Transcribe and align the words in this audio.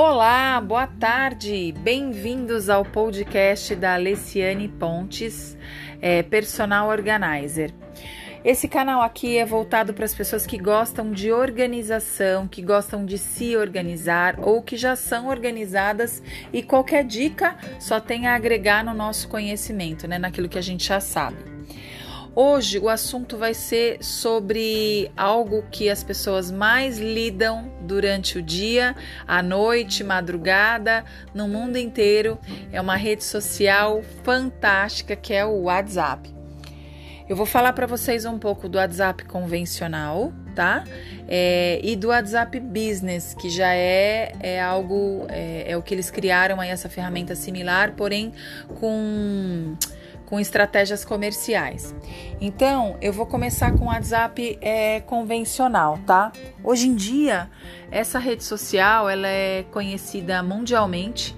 Olá, 0.00 0.60
boa 0.60 0.86
tarde, 0.86 1.74
bem-vindos 1.80 2.70
ao 2.70 2.84
podcast 2.84 3.74
da 3.74 3.94
Alessiane 3.94 4.68
Pontes, 4.68 5.58
é, 6.00 6.22
Personal 6.22 6.88
Organizer. 6.88 7.74
Esse 8.44 8.68
canal 8.68 9.02
aqui 9.02 9.36
é 9.36 9.44
voltado 9.44 9.92
para 9.92 10.04
as 10.04 10.14
pessoas 10.14 10.46
que 10.46 10.56
gostam 10.56 11.10
de 11.10 11.32
organização, 11.32 12.46
que 12.46 12.62
gostam 12.62 13.04
de 13.04 13.18
se 13.18 13.56
organizar 13.56 14.38
ou 14.38 14.62
que 14.62 14.76
já 14.76 14.94
são 14.94 15.26
organizadas 15.26 16.22
e 16.52 16.62
qualquer 16.62 17.02
dica 17.02 17.56
só 17.80 17.98
tem 17.98 18.28
a 18.28 18.36
agregar 18.36 18.84
no 18.84 18.94
nosso 18.94 19.26
conhecimento, 19.26 20.06
né, 20.06 20.16
naquilo 20.16 20.48
que 20.48 20.58
a 20.58 20.62
gente 20.62 20.86
já 20.86 21.00
sabe. 21.00 21.57
Hoje 22.40 22.78
o 22.78 22.88
assunto 22.88 23.36
vai 23.36 23.52
ser 23.52 24.00
sobre 24.00 25.10
algo 25.16 25.64
que 25.72 25.90
as 25.90 26.04
pessoas 26.04 26.52
mais 26.52 26.96
lidam 26.96 27.68
durante 27.80 28.38
o 28.38 28.42
dia, 28.42 28.94
à 29.26 29.42
noite, 29.42 30.04
madrugada, 30.04 31.04
no 31.34 31.48
mundo 31.48 31.78
inteiro. 31.78 32.38
É 32.70 32.80
uma 32.80 32.94
rede 32.94 33.24
social 33.24 34.04
fantástica 34.22 35.16
que 35.16 35.34
é 35.34 35.44
o 35.44 35.62
WhatsApp. 35.62 36.32
Eu 37.28 37.34
vou 37.34 37.44
falar 37.44 37.72
para 37.72 37.88
vocês 37.88 38.24
um 38.24 38.38
pouco 38.38 38.68
do 38.68 38.78
WhatsApp 38.78 39.24
convencional, 39.24 40.32
tá? 40.54 40.84
É, 41.26 41.80
e 41.82 41.96
do 41.96 42.06
WhatsApp 42.10 42.60
Business, 42.60 43.34
que 43.34 43.50
já 43.50 43.74
é, 43.74 44.32
é 44.38 44.62
algo, 44.62 45.26
é, 45.28 45.72
é 45.72 45.76
o 45.76 45.82
que 45.82 45.92
eles 45.92 46.08
criaram 46.08 46.60
aí, 46.60 46.70
essa 46.70 46.88
ferramenta 46.88 47.34
similar, 47.34 47.94
porém 47.96 48.32
com 48.78 49.74
com 50.28 50.38
estratégias 50.38 51.06
comerciais. 51.06 51.94
Então, 52.38 52.98
eu 53.00 53.14
vou 53.14 53.24
começar 53.24 53.72
com 53.72 53.86
o 53.86 53.88
WhatsApp 53.88 54.58
é, 54.60 55.00
convencional, 55.00 55.98
tá? 56.06 56.30
Hoje 56.62 56.86
em 56.86 56.94
dia, 56.94 57.48
essa 57.90 58.18
rede 58.18 58.44
social 58.44 59.08
ela 59.08 59.26
é 59.26 59.64
conhecida 59.70 60.42
mundialmente 60.42 61.34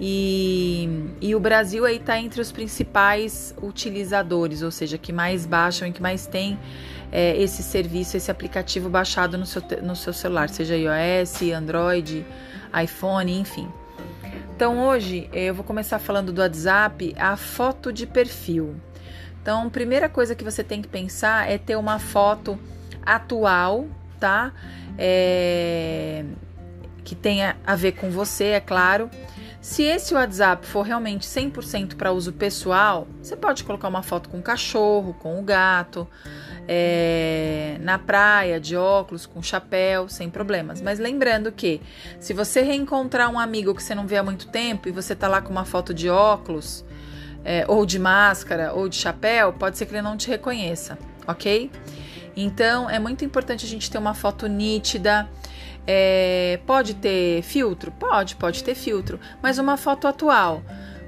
e, 0.00 0.88
e 1.20 1.34
o 1.34 1.40
Brasil 1.40 1.84
aí 1.84 1.96
está 1.96 2.18
entre 2.18 2.40
os 2.40 2.50
principais 2.50 3.54
utilizadores, 3.62 4.62
ou 4.62 4.70
seja, 4.70 4.96
que 4.96 5.12
mais 5.12 5.44
baixam 5.44 5.86
e 5.86 5.92
que 5.92 6.00
mais 6.00 6.26
tem 6.26 6.58
é, 7.12 7.36
esse 7.36 7.62
serviço, 7.62 8.16
esse 8.16 8.30
aplicativo 8.30 8.88
baixado 8.88 9.36
no 9.36 9.44
seu, 9.44 9.62
no 9.82 9.94
seu 9.94 10.14
celular, 10.14 10.48
seja 10.48 10.74
iOS, 10.74 11.42
Android, 11.54 12.24
iPhone, 12.82 13.38
enfim. 13.38 13.68
Então 14.54 14.86
hoje 14.86 15.28
eu 15.32 15.52
vou 15.52 15.64
começar 15.64 15.98
falando 15.98 16.32
do 16.32 16.40
WhatsApp, 16.40 17.12
a 17.18 17.36
foto 17.36 17.92
de 17.92 18.06
perfil. 18.06 18.76
Então, 19.42 19.68
primeira 19.68 20.08
coisa 20.08 20.34
que 20.34 20.44
você 20.44 20.62
tem 20.62 20.80
que 20.80 20.88
pensar 20.88 21.50
é 21.50 21.58
ter 21.58 21.76
uma 21.76 21.98
foto 21.98 22.58
atual, 23.04 23.86
tá? 24.18 24.52
É... 24.96 26.24
Que 27.02 27.14
tenha 27.14 27.56
a 27.66 27.74
ver 27.74 27.92
com 27.92 28.10
você, 28.10 28.44
é 28.44 28.60
claro. 28.60 29.10
Se 29.64 29.82
esse 29.82 30.12
WhatsApp 30.12 30.66
for 30.66 30.82
realmente 30.82 31.26
100% 31.26 31.96
para 31.96 32.12
uso 32.12 32.34
pessoal, 32.34 33.08
você 33.22 33.34
pode 33.34 33.64
colocar 33.64 33.88
uma 33.88 34.02
foto 34.02 34.28
com 34.28 34.38
o 34.38 34.42
cachorro, 34.42 35.14
com 35.14 35.40
o 35.40 35.42
gato, 35.42 36.06
é, 36.68 37.78
na 37.80 37.98
praia, 37.98 38.60
de 38.60 38.76
óculos, 38.76 39.24
com 39.24 39.42
chapéu, 39.42 40.06
sem 40.06 40.28
problemas. 40.28 40.82
Mas 40.82 40.98
lembrando 40.98 41.50
que 41.50 41.80
se 42.20 42.34
você 42.34 42.60
reencontrar 42.60 43.30
um 43.30 43.38
amigo 43.38 43.74
que 43.74 43.82
você 43.82 43.94
não 43.94 44.06
vê 44.06 44.18
há 44.18 44.22
muito 44.22 44.48
tempo 44.48 44.86
e 44.86 44.92
você 44.92 45.14
tá 45.16 45.28
lá 45.28 45.40
com 45.40 45.50
uma 45.50 45.64
foto 45.64 45.94
de 45.94 46.10
óculos, 46.10 46.84
é, 47.42 47.64
ou 47.66 47.86
de 47.86 47.98
máscara, 47.98 48.74
ou 48.74 48.86
de 48.86 48.96
chapéu, 48.96 49.50
pode 49.54 49.78
ser 49.78 49.86
que 49.86 49.94
ele 49.94 50.02
não 50.02 50.14
te 50.14 50.28
reconheça, 50.28 50.98
ok? 51.26 51.70
Então 52.36 52.90
é 52.90 52.98
muito 52.98 53.24
importante 53.24 53.64
a 53.64 53.68
gente 53.68 53.90
ter 53.90 53.96
uma 53.96 54.12
foto 54.12 54.46
nítida. 54.46 55.26
É, 55.86 56.58
pode 56.66 56.94
ter 56.94 57.42
filtro? 57.42 57.92
Pode, 57.92 58.36
pode 58.36 58.64
ter 58.64 58.74
filtro, 58.74 59.20
mas 59.42 59.58
uma 59.58 59.76
foto 59.76 60.06
atual. 60.08 60.62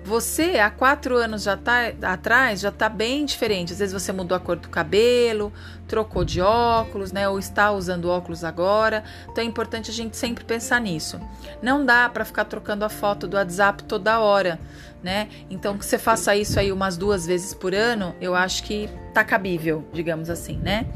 Você, 0.06 0.60
há 0.60 0.70
quatro 0.70 1.16
anos 1.16 1.42
já 1.42 1.56
tá, 1.56 1.92
atrás, 2.02 2.60
já 2.60 2.68
está 2.68 2.88
bem 2.88 3.24
diferente. 3.24 3.72
Às 3.72 3.80
vezes 3.80 3.92
você 3.92 4.12
mudou 4.12 4.36
a 4.36 4.40
cor 4.40 4.54
do 4.54 4.68
cabelo, 4.68 5.52
trocou 5.88 6.24
de 6.24 6.40
óculos, 6.40 7.10
né? 7.10 7.28
Ou 7.28 7.40
está 7.40 7.72
usando 7.72 8.08
óculos 8.08 8.44
agora. 8.44 9.02
Então 9.28 9.42
é 9.42 9.46
importante 9.48 9.90
a 9.90 9.94
gente 9.94 10.16
sempre 10.16 10.44
pensar 10.44 10.80
nisso. 10.80 11.20
Não 11.60 11.84
dá 11.84 12.08
para 12.08 12.24
ficar 12.24 12.44
trocando 12.44 12.84
a 12.84 12.88
foto 12.88 13.26
do 13.26 13.36
WhatsApp 13.36 13.82
toda 13.82 14.20
hora, 14.20 14.60
né? 15.02 15.28
Então 15.50 15.76
que 15.78 15.84
você 15.84 15.98
faça 15.98 16.34
isso 16.34 16.58
aí 16.58 16.72
umas 16.72 16.96
duas 16.96 17.26
vezes 17.26 17.54
por 17.54 17.74
ano, 17.74 18.14
eu 18.20 18.34
acho 18.34 18.62
que 18.64 18.88
tá 19.12 19.24
cabível, 19.24 19.86
digamos 19.92 20.28
assim, 20.28 20.58
né? 20.58 20.86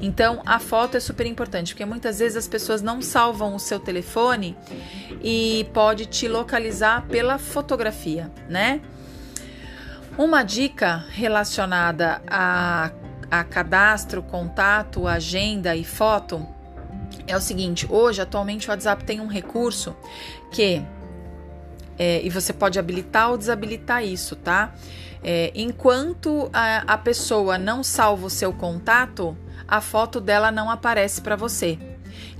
Então 0.00 0.42
a 0.44 0.58
foto 0.58 0.96
é 0.96 1.00
super 1.00 1.26
importante, 1.26 1.74
porque 1.74 1.84
muitas 1.84 2.18
vezes 2.18 2.36
as 2.36 2.48
pessoas 2.48 2.82
não 2.82 3.00
salvam 3.00 3.54
o 3.54 3.58
seu 3.58 3.80
telefone 3.80 4.56
e 5.22 5.66
pode 5.72 6.06
te 6.06 6.28
localizar 6.28 7.06
pela 7.06 7.38
fotografia, 7.38 8.30
né? 8.48 8.80
Uma 10.16 10.42
dica 10.42 11.04
relacionada 11.10 12.22
a 12.28 12.92
a 13.30 13.42
cadastro, 13.42 14.22
contato, 14.22 15.08
agenda 15.08 15.74
e 15.74 15.82
foto 15.82 16.46
é 17.26 17.36
o 17.36 17.40
seguinte: 17.40 17.86
hoje, 17.90 18.20
atualmente, 18.20 18.68
o 18.68 18.70
WhatsApp 18.70 19.04
tem 19.04 19.20
um 19.20 19.26
recurso 19.26 19.96
que. 20.52 20.82
É, 21.98 22.20
e 22.22 22.30
você 22.30 22.52
pode 22.52 22.78
habilitar 22.78 23.30
ou 23.30 23.38
desabilitar 23.38 24.04
isso, 24.04 24.36
tá? 24.36 24.74
É, 25.22 25.50
enquanto 25.54 26.50
a, 26.52 26.94
a 26.94 26.98
pessoa 26.98 27.56
não 27.56 27.82
salva 27.82 28.26
o 28.26 28.30
seu 28.30 28.52
contato, 28.52 29.36
a 29.66 29.80
foto 29.80 30.20
dela 30.20 30.50
não 30.50 30.70
aparece 30.70 31.20
para 31.20 31.36
você. 31.36 31.78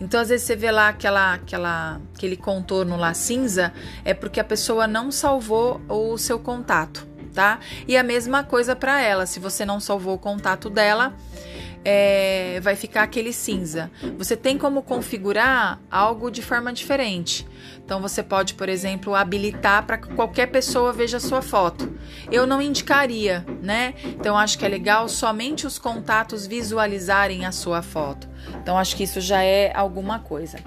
Então, 0.00 0.20
às 0.20 0.28
vezes 0.28 0.46
você 0.46 0.56
vê 0.56 0.70
lá 0.70 0.88
aquela, 0.88 1.34
aquela, 1.34 2.00
aquele 2.14 2.36
contorno 2.36 2.96
lá 2.96 3.14
cinza, 3.14 3.72
é 4.04 4.12
porque 4.12 4.38
a 4.38 4.44
pessoa 4.44 4.86
não 4.86 5.10
salvou 5.10 5.80
o 5.88 6.18
seu 6.18 6.38
contato 6.38 7.14
tá? 7.34 7.58
E 7.86 7.96
a 7.96 8.02
mesma 8.02 8.44
coisa 8.44 8.76
para 8.76 9.02
ela, 9.02 9.26
se 9.26 9.40
você 9.40 9.66
não 9.66 9.80
salvou 9.80 10.14
o 10.14 10.18
contato 10.18 10.70
dela, 10.70 11.12
é, 11.84 12.58
vai 12.62 12.74
ficar 12.74 13.02
aquele 13.02 13.32
cinza. 13.32 13.90
Você 14.16 14.36
tem 14.36 14.56
como 14.56 14.82
configurar 14.82 15.80
algo 15.90 16.30
de 16.30 16.42
forma 16.42 16.72
diferente. 16.72 17.46
Então 17.84 18.00
você 18.00 18.22
pode, 18.22 18.54
por 18.54 18.68
exemplo, 18.68 19.14
habilitar 19.14 19.84
para 19.84 19.98
que 19.98 20.08
qualquer 20.14 20.46
pessoa 20.46 20.92
veja 20.92 21.18
a 21.18 21.20
sua 21.20 21.42
foto. 21.42 21.92
Eu 22.30 22.46
não 22.46 22.62
indicaria, 22.62 23.44
né? 23.62 23.94
Então 24.04 24.38
acho 24.38 24.58
que 24.58 24.64
é 24.64 24.68
legal 24.68 25.08
somente 25.08 25.66
os 25.66 25.78
contatos 25.78 26.46
visualizarem 26.46 27.44
a 27.44 27.52
sua 27.52 27.82
foto. 27.82 28.28
Então 28.62 28.78
acho 28.78 28.96
que 28.96 29.02
isso 29.02 29.20
já 29.20 29.42
é 29.42 29.70
alguma 29.74 30.18
coisa. 30.18 30.58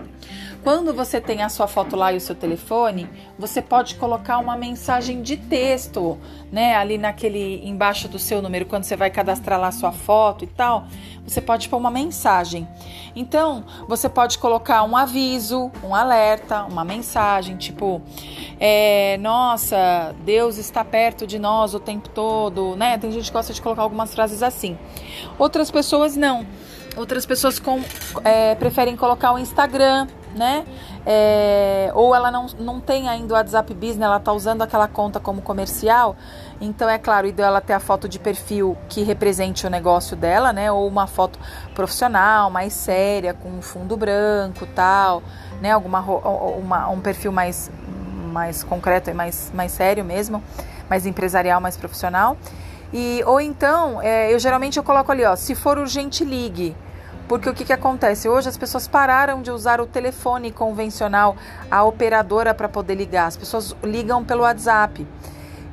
Quando 0.64 0.94
você 0.94 1.22
tem 1.22 1.42
a 1.44 1.50
sua 1.50 1.68
foto 1.68 1.96
lá 1.96 2.12
e 2.12 2.18
o 2.18 2.22
seu 2.22 2.36
telefone, 2.36 3.10
você 3.38 3.62
pode 3.62 3.96
colocar 3.96 4.38
uma 4.38 4.58
mensagem 4.58 5.22
de 5.22 5.38
texto, 5.38 6.18
né? 6.52 6.76
Ali 6.76 6.98
naquele 6.98 7.66
embaixo 7.66 8.08
do 8.08 8.20
seu 8.20 8.42
número, 8.42 8.66
quando 8.66 8.84
você 8.84 8.96
vai 8.96 9.10
cadastrar 9.10 9.60
lá 9.60 9.68
a 9.68 9.72
sua 9.72 9.92
foto 9.92 10.44
e 10.44 10.48
tal, 10.48 10.86
você 11.26 11.40
pode 11.40 11.70
pôr 11.70 11.78
uma 11.78 11.92
mensagem. 11.92 12.68
Então, 13.16 13.64
você 13.88 14.10
pode 14.10 14.38
colocar 14.40 14.84
um 14.84 14.96
aviso, 14.96 15.72
um 15.84 15.96
alerta, 15.96 16.64
uma 16.64 16.84
mensagem, 16.84 17.56
tipo, 17.56 18.02
é, 18.60 19.18
nossa, 19.20 20.14
Deus 20.26 20.58
está 20.58 20.84
perto 20.84 21.26
de 21.26 21.40
nós 21.40 21.74
o 21.74 21.80
tempo 21.80 22.10
todo, 22.10 22.76
né? 22.76 22.98
Tem 22.98 23.12
gente 23.12 23.26
que 23.26 23.34
gosta 23.34 23.54
de 23.54 23.62
colocar 23.62 23.84
algumas 23.84 24.14
frases 24.14 24.44
assim. 24.44 24.78
Outras 25.38 25.72
pessoas 25.72 26.16
não. 26.16 26.46
Outras 26.98 27.26
pessoas 27.28 27.60
com, 27.60 27.80
é, 28.24 28.56
preferem 28.56 28.96
colocar 28.96 29.32
o 29.32 29.38
Instagram, 29.38 30.08
né? 30.36 30.66
É, 31.06 31.92
ou 31.94 32.14
ela 32.16 32.30
não, 32.30 32.48
não 32.60 32.80
tem 32.80 33.08
ainda 33.08 33.34
o 33.34 33.38
WhatsApp 33.38 33.74
Business, 33.74 34.02
ela 34.02 34.20
tá 34.20 34.34
usando 34.34 34.62
aquela 34.62 34.88
conta 34.88 35.20
como 35.20 35.42
comercial. 35.42 36.16
Então, 36.60 36.90
é 36.90 36.98
claro, 36.98 37.28
ideal 37.28 37.50
ela 37.50 37.62
ter 37.62 37.74
a 37.74 37.80
foto 37.80 38.10
de 38.10 38.20
perfil 38.20 38.78
que 38.90 39.04
represente 39.04 39.66
o 39.66 39.70
negócio 39.70 40.16
dela, 40.16 40.52
né? 40.52 40.72
Ou 40.72 40.88
uma 40.88 41.08
foto 41.08 41.40
profissional, 41.76 42.50
mais 42.50 42.74
séria, 42.74 43.34
com 43.34 43.62
fundo 43.62 43.96
branco 43.96 44.66
tal, 44.76 45.22
né? 45.62 45.72
Alguma, 45.72 46.02
uma, 46.02 46.90
um 46.90 47.00
perfil 47.00 47.32
mais, 47.32 47.72
mais 48.32 48.64
concreto 48.64 49.10
e 49.10 49.14
mais, 49.14 49.52
mais 49.54 49.72
sério 49.72 50.04
mesmo, 50.04 50.44
mais 50.90 51.06
empresarial, 51.06 51.62
mais 51.62 51.78
profissional. 51.78 52.38
E, 52.92 53.22
ou 53.26 53.42
então, 53.42 54.02
é, 54.02 54.34
eu 54.34 54.40
geralmente 54.40 54.78
eu 54.78 54.84
coloco 54.84 55.12
ali, 55.12 55.24
ó, 55.26 55.36
se 55.36 55.54
for 55.56 55.78
urgente, 55.78 56.24
ligue. 56.24 56.76
Porque 57.28 57.50
o 57.50 57.54
que, 57.54 57.66
que 57.66 57.74
acontece? 57.74 58.30
Hoje 58.30 58.48
as 58.48 58.58
pessoas 58.58 58.88
pararam 58.88 59.42
de 59.42 59.52
usar 59.52 59.82
o 59.82 59.86
telefone 59.86 60.52
convencional, 60.52 61.36
a 61.70 61.84
operadora 61.84 62.54
para 62.54 62.70
poder 62.70 62.96
ligar. 62.96 63.28
As 63.28 63.36
pessoas 63.36 63.76
ligam 63.84 64.24
pelo 64.24 64.44
WhatsApp. 64.44 65.06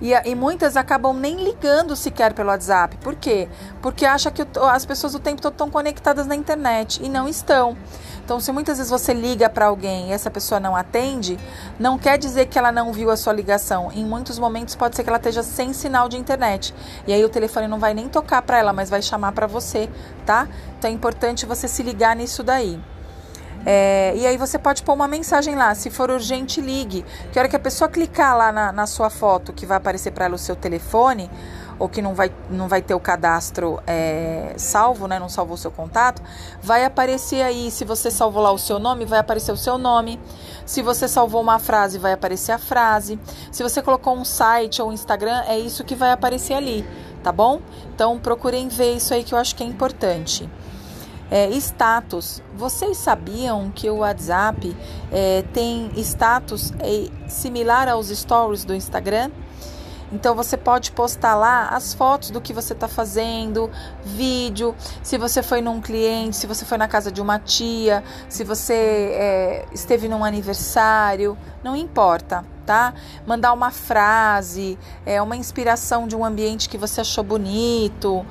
E, 0.00 0.12
e, 0.12 0.35
muitas 0.35 0.76
acabam 0.76 1.14
nem 1.17 1.43
ligando 1.43 1.94
sequer 1.96 2.32
pelo 2.32 2.50
WhatsApp. 2.50 2.96
Por 2.99 3.14
quê? 3.14 3.49
Porque 3.81 4.05
acha 4.05 4.31
que 4.31 4.46
as 4.73 4.85
pessoas 4.85 5.14
o 5.14 5.20
tempo 5.20 5.41
todo 5.41 5.52
estão 5.52 5.70
conectadas 5.70 6.26
na 6.26 6.35
internet 6.35 7.00
e 7.02 7.08
não 7.08 7.29
estão. 7.29 7.76
Então, 8.25 8.41
se 8.41 8.50
muitas 8.52 8.79
vezes 8.79 8.91
você 8.91 9.12
liga 9.12 9.50
para 9.50 9.67
alguém 9.67 10.08
e 10.08 10.12
essa 10.12 10.31
pessoa 10.31 10.58
não 10.58 10.75
atende, 10.75 11.38
não 11.79 11.99
quer 11.99 12.17
dizer 12.17 12.46
que 12.46 12.58
ela 12.58 12.73
não 12.73 12.91
viu 12.91 13.11
a 13.11 13.17
sua 13.19 13.35
ligação. 13.35 13.93
Em 13.93 14.05
muitos 14.05 14.38
momentos 14.38 14.75
pode 14.75 14.96
ser 14.96 15.02
que 15.02 15.11
ela 15.11 15.19
esteja 15.19 15.43
sem 15.43 15.75
sinal 15.75 16.08
de 16.08 16.17
internet. 16.17 16.75
E 17.06 17.12
aí 17.12 17.23
o 17.23 17.29
telefone 17.29 17.69
não 17.69 17.79
vai 17.79 17.93
nem 17.93 18.08
tocar 18.08 18.40
para 18.40 18.58
ela, 18.58 18.73
mas 18.73 18.88
vai 18.88 19.02
chamar 19.02 19.32
para 19.32 19.47
você, 19.47 19.90
tá? 20.25 20.49
Então 20.79 20.90
é 20.90 20.94
importante 20.94 21.44
você 21.44 21.69
se 21.69 21.82
ligar 21.82 22.17
nisso 22.17 22.43
daí. 22.43 22.81
É, 23.66 24.12
e 24.16 24.26
aí 24.26 24.37
você 24.37 24.58
pode 24.58 24.82
pôr 24.82 24.93
uma 24.93 25.08
mensagem 25.08 25.55
lá, 25.55 25.75
se 25.75 25.90
for 25.90 26.11
urgente, 26.11 26.61
ligue. 26.61 27.05
Que 27.32 27.38
hora 27.38 27.49
que 27.49 27.56
a 27.56 27.61
pessoa 27.61 27.88
clicar 27.88 28.37
lá 28.37 28.52
na, 28.52 28.72
na 28.72 28.87
sua 28.87 29.11
foto, 29.11 29.52
que 29.52 29.64
vai 29.64 29.76
aparecer 29.76 30.12
para 30.12 30.26
ela 30.26 30.34
o 30.34 30.38
seu 30.38 30.55
telefone, 30.55 31.31
ou 31.78 31.88
que 31.88 32.00
não 32.00 32.14
vai, 32.14 32.31
não 32.50 32.69
vai 32.69 32.81
ter 32.82 32.94
o 32.94 33.00
cadastro 33.00 33.81
é, 33.87 34.55
salvo, 34.56 35.06
né? 35.06 35.19
Não 35.19 35.28
salvou 35.28 35.55
o 35.55 35.58
seu 35.58 35.70
contato, 35.70 36.22
vai 36.62 36.84
aparecer 36.84 37.43
aí. 37.43 37.70
Se 37.70 37.84
você 37.84 38.11
salvou 38.11 38.43
lá 38.43 38.52
o 38.52 38.58
seu 38.58 38.78
nome, 38.78 39.05
vai 39.05 39.19
aparecer 39.19 39.52
o 39.52 39.56
seu 39.56 39.78
nome. 39.78 40.20
Se 40.64 40.82
você 40.82 41.08
salvou 41.08 41.40
uma 41.40 41.58
frase, 41.58 41.99
vai 41.99 42.12
aparecer 42.12 42.52
a 42.52 42.58
frase. 42.58 43.19
Se 43.50 43.62
você 43.62 43.82
colocou 43.82 44.16
um 44.16 44.25
site 44.25 44.81
ou 44.81 44.90
um 44.90 44.93
Instagram, 44.93 45.43
é 45.46 45.58
isso 45.58 45.84
que 45.84 45.94
vai 45.94 46.12
aparecer 46.12 46.55
ali, 46.55 46.87
tá 47.22 47.32
bom? 47.32 47.61
Então 47.94 48.19
procurem 48.19 48.69
ver 48.69 48.94
isso 48.94 49.12
aí 49.12 49.25
que 49.25 49.34
eu 49.34 49.38
acho 49.38 49.55
que 49.55 49.62
é 49.62 49.66
importante. 49.66 50.49
É, 51.31 51.49
status. 51.50 52.43
Vocês 52.55 52.97
sabiam 52.99 53.71
que 53.71 53.88
o 53.88 53.99
WhatsApp 53.99 54.76
é, 55.11 55.43
tem 55.53 55.91
status 55.97 56.73
é, 56.79 57.09
similar 57.29 57.88
aos 57.88 58.09
stories 58.09 58.65
do 58.65 58.75
Instagram? 58.75 59.31
Então 60.15 60.32
você 60.35 60.56
pode 60.56 60.93
postar 60.93 61.35
lá 61.35 61.69
as 61.71 61.93
fotos 61.93 62.31
do 62.31 62.41
que 62.41 62.53
você 62.53 62.73
está 62.73 62.87
fazendo, 62.87 63.69
vídeo, 64.05 64.73
se 65.03 65.19
você 65.19 65.43
foi 65.43 65.61
num 65.61 65.81
cliente, 65.81 66.37
se 66.37 66.47
você 66.47 66.65
foi 66.65 66.79
na 66.79 66.87
casa 66.87 67.11
de 67.11 67.21
uma 67.21 67.38
tia, 67.41 68.05
se 68.29 68.44
você 68.44 68.75
é, 68.75 69.65
esteve 69.73 70.06
num 70.06 70.25
aniversário, 70.25 71.37
não 71.65 71.75
importa, 71.75 72.44
tá? 72.65 72.94
Mandar 73.26 73.53
uma 73.53 73.73
frase, 73.73 74.79
é, 75.05 75.21
uma 75.21 75.35
inspiração 75.35 76.06
de 76.06 76.15
um 76.15 76.25
ambiente 76.25 76.69
que 76.69 76.79
você 76.79 77.00
achou 77.00 77.25
bonito. 77.25 78.25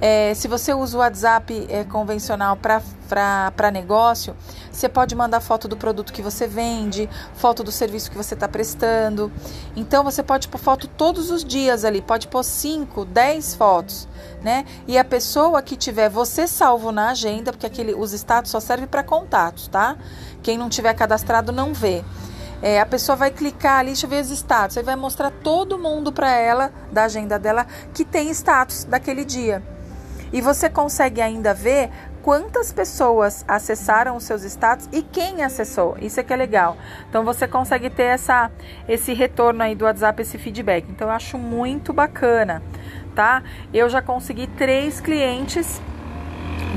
É, 0.00 0.32
se 0.32 0.48
você 0.48 0.72
usa 0.72 0.96
o 0.96 1.00
WhatsApp 1.00 1.66
é, 1.68 1.84
convencional 1.84 2.56
para 2.56 3.70
negócio, 3.70 4.34
você 4.72 4.88
pode 4.88 5.14
mandar 5.14 5.40
foto 5.40 5.68
do 5.68 5.76
produto 5.76 6.10
que 6.10 6.22
você 6.22 6.46
vende, 6.46 7.08
foto 7.34 7.62
do 7.62 7.70
serviço 7.70 8.10
que 8.10 8.16
você 8.16 8.32
está 8.32 8.48
prestando. 8.48 9.30
Então 9.76 10.02
você 10.02 10.22
pode 10.22 10.48
pôr 10.48 10.58
foto 10.58 10.88
todos 10.88 11.30
os 11.30 11.44
dias 11.44 11.84
ali, 11.84 12.00
pode 12.00 12.28
pôr 12.28 12.42
5, 12.42 13.04
10 13.04 13.54
fotos, 13.56 14.08
né? 14.42 14.64
E 14.88 14.96
a 14.96 15.04
pessoa 15.04 15.60
que 15.60 15.76
tiver 15.76 16.08
você 16.08 16.46
salvo 16.46 16.90
na 16.90 17.10
agenda, 17.10 17.52
porque 17.52 17.66
aquele, 17.66 17.94
os 17.94 18.14
status 18.14 18.50
só 18.50 18.58
servem 18.58 18.88
para 18.88 19.02
contatos, 19.02 19.68
tá? 19.68 19.98
Quem 20.42 20.56
não 20.56 20.70
tiver 20.70 20.94
cadastrado 20.94 21.52
não 21.52 21.74
vê. 21.74 22.02
É, 22.62 22.80
a 22.80 22.86
pessoa 22.86 23.16
vai 23.16 23.30
clicar 23.30 23.80
ali, 23.80 23.88
deixa 23.88 24.06
eu 24.06 24.10
ver 24.10 24.22
os 24.22 24.30
status, 24.30 24.78
aí 24.78 24.82
vai 24.82 24.96
mostrar 24.96 25.30
todo 25.30 25.78
mundo 25.78 26.10
para 26.10 26.30
ela, 26.30 26.72
da 26.90 27.04
agenda 27.04 27.38
dela, 27.38 27.66
que 27.92 28.04
tem 28.04 28.30
status 28.30 28.84
daquele 28.84 29.24
dia. 29.26 29.62
E 30.32 30.40
você 30.40 30.68
consegue 30.70 31.20
ainda 31.20 31.52
ver 31.52 31.90
quantas 32.22 32.72
pessoas 32.72 33.44
acessaram 33.48 34.16
os 34.16 34.24
seus 34.24 34.44
status 34.44 34.88
e 34.92 35.02
quem 35.02 35.42
acessou. 35.42 35.96
Isso 36.00 36.20
é 36.20 36.22
que 36.22 36.32
é 36.32 36.36
legal. 36.36 36.76
Então 37.08 37.24
você 37.24 37.48
consegue 37.48 37.90
ter 37.90 38.04
essa, 38.04 38.50
esse 38.88 39.12
retorno 39.12 39.62
aí 39.62 39.74
do 39.74 39.84
WhatsApp, 39.84 40.22
esse 40.22 40.38
feedback. 40.38 40.86
Então 40.88 41.08
eu 41.08 41.12
acho 41.12 41.38
muito 41.38 41.92
bacana, 41.92 42.62
tá? 43.14 43.42
Eu 43.72 43.88
já 43.88 44.02
consegui 44.02 44.46
três 44.46 45.00
clientes 45.00 45.80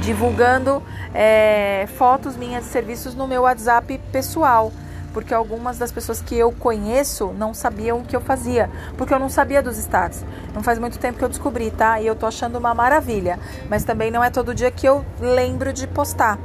divulgando 0.01 0.81
é, 1.13 1.87
fotos 1.97 2.35
minhas 2.35 2.63
de 2.65 2.69
serviços 2.71 3.13
no 3.13 3.27
meu 3.27 3.43
WhatsApp 3.43 3.99
pessoal 4.11 4.71
porque 5.13 5.33
algumas 5.33 5.77
das 5.77 5.91
pessoas 5.91 6.21
que 6.21 6.37
eu 6.37 6.51
conheço 6.51 7.33
não 7.37 7.53
sabiam 7.53 7.99
o 7.99 8.03
que 8.03 8.15
eu 8.15 8.21
fazia, 8.21 8.69
porque 8.97 9.13
eu 9.13 9.19
não 9.19 9.29
sabia 9.29 9.61
dos 9.61 9.77
status. 9.77 10.23
Não 10.53 10.63
faz 10.63 10.79
muito 10.79 10.97
tempo 10.99 11.17
que 11.17 11.23
eu 11.23 11.29
descobri, 11.29 11.71
tá? 11.71 12.01
E 12.01 12.07
eu 12.07 12.15
tô 12.15 12.25
achando 12.25 12.57
uma 12.57 12.73
maravilha, 12.73 13.39
mas 13.69 13.83
também 13.83 14.11
não 14.11 14.23
é 14.23 14.29
todo 14.29 14.53
dia 14.53 14.71
que 14.71 14.87
eu 14.87 15.05
lembro 15.19 15.71
de 15.71 15.87
postar. 15.87 16.39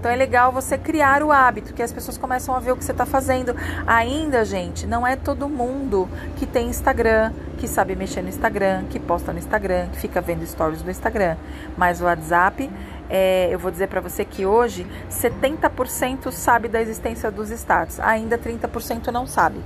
Então 0.00 0.10
é 0.10 0.16
legal 0.16 0.50
você 0.50 0.78
criar 0.78 1.22
o 1.22 1.30
hábito, 1.30 1.74
que 1.74 1.82
as 1.82 1.92
pessoas 1.92 2.16
começam 2.16 2.54
a 2.54 2.58
ver 2.58 2.72
o 2.72 2.76
que 2.76 2.82
você 2.82 2.92
está 2.92 3.04
fazendo. 3.04 3.54
Ainda, 3.86 4.46
gente, 4.46 4.86
não 4.86 5.06
é 5.06 5.14
todo 5.14 5.46
mundo 5.46 6.08
que 6.36 6.46
tem 6.46 6.68
Instagram, 6.68 7.34
que 7.58 7.68
sabe 7.68 7.94
mexer 7.94 8.22
no 8.22 8.30
Instagram, 8.30 8.84
que 8.88 8.98
posta 8.98 9.30
no 9.30 9.38
Instagram, 9.38 9.88
que 9.92 9.98
fica 9.98 10.22
vendo 10.22 10.46
stories 10.46 10.80
do 10.80 10.90
Instagram. 10.90 11.36
Mas 11.76 12.00
o 12.00 12.04
WhatsApp 12.04 12.70
é, 13.10 13.48
eu 13.50 13.58
vou 13.58 13.72
dizer 13.72 13.88
para 13.88 14.00
você 14.00 14.24
que 14.24 14.46
hoje 14.46 14.86
70% 15.10 16.30
sabe 16.30 16.68
da 16.68 16.80
existência 16.80 17.28
dos 17.30 17.50
status, 17.50 17.98
ainda 17.98 18.38
30% 18.38 19.08
não 19.08 19.26
sabe. 19.26 19.60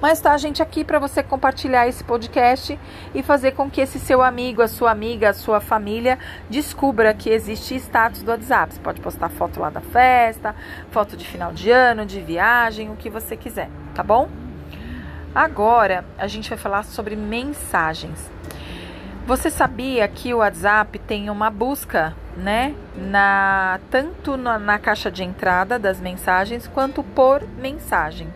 Mas 0.00 0.20
tá, 0.20 0.36
gente, 0.36 0.62
aqui 0.62 0.84
para 0.84 0.98
você 0.98 1.22
compartilhar 1.22 1.88
esse 1.88 2.04
podcast 2.04 2.78
e 3.14 3.22
fazer 3.22 3.52
com 3.52 3.70
que 3.70 3.80
esse 3.80 3.98
seu 3.98 4.20
amigo, 4.20 4.60
a 4.60 4.68
sua 4.68 4.90
amiga, 4.90 5.30
a 5.30 5.32
sua 5.32 5.60
família 5.60 6.18
descubra 6.50 7.14
que 7.14 7.30
existe 7.30 7.74
status 7.76 8.22
do 8.22 8.30
WhatsApp. 8.30 8.74
Você 8.74 8.80
pode 8.80 9.00
postar 9.00 9.30
foto 9.30 9.58
lá 9.60 9.70
da 9.70 9.80
festa, 9.80 10.54
foto 10.90 11.16
de 11.16 11.26
final 11.26 11.52
de 11.52 11.70
ano, 11.70 12.04
de 12.04 12.20
viagem, 12.20 12.90
o 12.90 12.96
que 12.96 13.08
você 13.08 13.34
quiser, 13.34 13.70
tá 13.94 14.02
bom? 14.02 14.28
Agora 15.34 16.04
a 16.18 16.26
gente 16.26 16.50
vai 16.50 16.58
falar 16.58 16.82
sobre 16.82 17.16
mensagens. 17.16 18.30
Você 19.30 19.48
sabia 19.48 20.08
que 20.08 20.34
o 20.34 20.38
WhatsApp 20.38 20.98
tem 20.98 21.30
uma 21.30 21.50
busca, 21.50 22.16
né? 22.36 22.74
Na, 22.96 23.78
tanto 23.88 24.36
na, 24.36 24.58
na 24.58 24.76
caixa 24.76 25.08
de 25.08 25.22
entrada 25.22 25.78
das 25.78 26.00
mensagens 26.00 26.66
quanto 26.66 27.04
por 27.04 27.40
mensagem. 27.56 28.26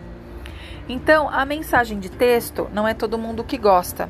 Então, 0.87 1.27
a 1.29 1.43
mensagem 1.43 1.99
de 1.99 2.09
texto 2.09 2.69
não 2.71 2.87
é 2.87 2.93
todo 2.93 3.17
mundo 3.17 3.43
que 3.43 3.57
gosta. 3.57 4.09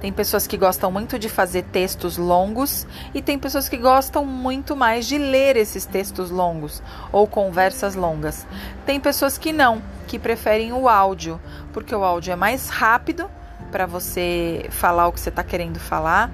Tem 0.00 0.10
pessoas 0.10 0.46
que 0.46 0.56
gostam 0.56 0.90
muito 0.90 1.18
de 1.18 1.28
fazer 1.28 1.64
textos 1.64 2.16
longos 2.16 2.86
e 3.12 3.20
tem 3.20 3.38
pessoas 3.38 3.68
que 3.68 3.76
gostam 3.76 4.24
muito 4.24 4.74
mais 4.74 5.06
de 5.06 5.18
ler 5.18 5.54
esses 5.54 5.84
textos 5.84 6.30
longos 6.30 6.82
ou 7.12 7.26
conversas 7.26 7.94
longas. 7.94 8.46
Tem 8.86 8.98
pessoas 8.98 9.36
que 9.36 9.52
não, 9.52 9.82
que 10.06 10.18
preferem 10.18 10.72
o 10.72 10.88
áudio, 10.88 11.38
porque 11.74 11.94
o 11.94 12.02
áudio 12.02 12.32
é 12.32 12.36
mais 12.36 12.70
rápido 12.70 13.28
para 13.70 13.86
você 13.86 14.66
falar 14.70 15.08
o 15.08 15.12
que 15.12 15.20
você 15.20 15.28
está 15.28 15.42
querendo 15.42 15.78
falar. 15.78 16.30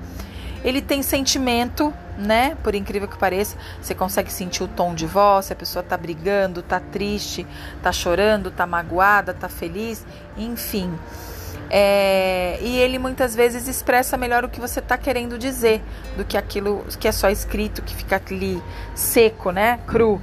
Ele 0.64 0.80
tem 0.80 1.02
sentimento, 1.02 1.92
né? 2.16 2.56
Por 2.62 2.74
incrível 2.74 3.08
que 3.08 3.18
pareça, 3.18 3.56
você 3.80 3.94
consegue 3.94 4.32
sentir 4.32 4.62
o 4.62 4.68
tom 4.68 4.94
de 4.94 5.06
voz, 5.06 5.46
se 5.46 5.52
a 5.52 5.56
pessoa 5.56 5.82
tá 5.82 5.96
brigando, 5.96 6.62
tá 6.62 6.78
triste, 6.78 7.46
tá 7.82 7.90
chorando, 7.90 8.50
tá 8.50 8.64
magoada, 8.66 9.34
tá 9.34 9.48
feliz, 9.48 10.06
enfim. 10.36 10.92
É, 11.68 12.58
e 12.60 12.76
ele 12.76 12.98
muitas 12.98 13.34
vezes 13.34 13.66
expressa 13.66 14.16
melhor 14.16 14.44
o 14.44 14.48
que 14.48 14.60
você 14.60 14.78
está 14.78 14.96
querendo 14.96 15.38
dizer 15.38 15.82
do 16.16 16.24
que 16.24 16.36
aquilo 16.36 16.84
que 17.00 17.08
é 17.08 17.12
só 17.12 17.28
escrito, 17.30 17.82
que 17.82 17.96
fica 17.96 18.20
ali 18.24 18.62
seco, 18.94 19.50
né? 19.50 19.80
Cru. 19.86 20.20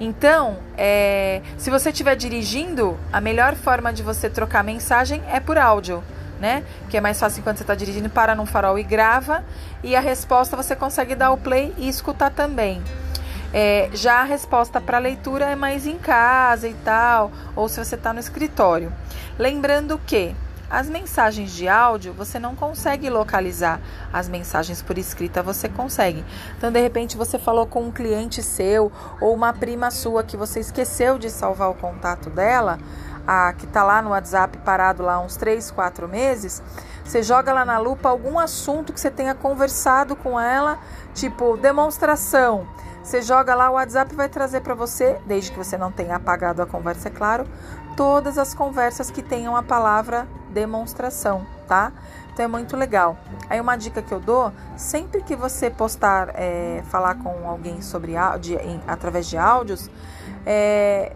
Então, 0.00 0.58
é, 0.78 1.42
se 1.58 1.68
você 1.68 1.90
estiver 1.90 2.14
dirigindo, 2.14 2.96
a 3.12 3.20
melhor 3.20 3.54
forma 3.54 3.92
de 3.92 4.02
você 4.02 4.30
trocar 4.30 4.62
mensagem 4.62 5.20
é 5.28 5.40
por 5.40 5.58
áudio 5.58 6.02
né? 6.40 6.64
Que 6.88 6.96
é 6.96 7.00
mais 7.00 7.18
fácil 7.18 7.42
quando 7.42 7.56
você 7.56 7.62
está 7.62 7.74
dirigindo, 7.74 8.08
para 8.10 8.34
num 8.34 8.46
farol 8.46 8.78
e 8.78 8.82
grava. 8.82 9.44
E 9.82 9.94
a 9.94 10.00
resposta 10.00 10.56
você 10.56 10.74
consegue 10.74 11.14
dar 11.14 11.30
o 11.30 11.38
play 11.38 11.74
e 11.78 11.88
escutar 11.88 12.30
também. 12.30 12.82
É, 13.52 13.88
já 13.92 14.20
a 14.20 14.24
resposta 14.24 14.80
para 14.80 14.98
leitura 14.98 15.46
é 15.46 15.56
mais 15.56 15.86
em 15.86 15.96
casa 15.96 16.68
e 16.68 16.74
tal, 16.84 17.32
ou 17.56 17.68
se 17.68 17.82
você 17.82 17.94
está 17.94 18.12
no 18.12 18.20
escritório. 18.20 18.92
Lembrando 19.38 19.98
que 20.06 20.34
as 20.70 20.86
mensagens 20.86 21.54
de 21.54 21.66
áudio 21.66 22.12
você 22.12 22.38
não 22.38 22.54
consegue 22.54 23.08
localizar, 23.08 23.80
as 24.12 24.28
mensagens 24.28 24.82
por 24.82 24.98
escrita 24.98 25.42
você 25.42 25.66
consegue. 25.66 26.22
Então, 26.58 26.70
de 26.70 26.78
repente, 26.78 27.16
você 27.16 27.38
falou 27.38 27.66
com 27.66 27.84
um 27.84 27.90
cliente 27.90 28.42
seu 28.42 28.92
ou 29.18 29.34
uma 29.34 29.50
prima 29.54 29.90
sua 29.90 30.22
que 30.22 30.36
você 30.36 30.60
esqueceu 30.60 31.18
de 31.18 31.30
salvar 31.30 31.70
o 31.70 31.74
contato 31.74 32.28
dela 32.28 32.78
a, 33.28 33.52
que 33.52 33.66
está 33.66 33.84
lá 33.84 34.00
no 34.00 34.10
WhatsApp 34.10 34.56
parado 34.64 35.02
lá 35.02 35.20
uns 35.20 35.36
3, 35.36 35.70
4 35.70 36.08
meses, 36.08 36.62
você 37.04 37.22
joga 37.22 37.52
lá 37.52 37.62
na 37.62 37.76
lupa 37.76 38.08
algum 38.08 38.38
assunto 38.38 38.90
que 38.90 38.98
você 38.98 39.10
tenha 39.10 39.34
conversado 39.34 40.16
com 40.16 40.40
ela, 40.40 40.78
tipo 41.14 41.58
demonstração. 41.58 42.66
Você 43.02 43.20
joga 43.20 43.54
lá, 43.54 43.70
o 43.70 43.74
WhatsApp 43.74 44.14
vai 44.14 44.28
trazer 44.28 44.62
para 44.62 44.74
você, 44.74 45.18
desde 45.26 45.50
que 45.50 45.58
você 45.58 45.76
não 45.76 45.92
tenha 45.92 46.16
apagado 46.16 46.62
a 46.62 46.66
conversa, 46.66 47.08
é 47.08 47.10
claro, 47.10 47.46
todas 47.96 48.38
as 48.38 48.54
conversas 48.54 49.10
que 49.10 49.22
tenham 49.22 49.54
a 49.56 49.62
palavra 49.62 50.26
demonstração, 50.50 51.46
tá? 51.66 51.92
Então 52.32 52.44
é 52.44 52.48
muito 52.48 52.76
legal. 52.76 53.16
Aí 53.48 53.60
uma 53.60 53.76
dica 53.76 54.00
que 54.00 54.12
eu 54.12 54.20
dou, 54.20 54.52
sempre 54.76 55.22
que 55.22 55.34
você 55.34 55.68
postar, 55.70 56.30
é, 56.34 56.82
falar 56.88 57.16
com 57.16 57.48
alguém 57.48 57.82
sobre 57.82 58.16
áudio, 58.16 58.58
através 58.86 59.26
de 59.26 59.36
áudios, 59.36 59.90
é, 60.46 61.12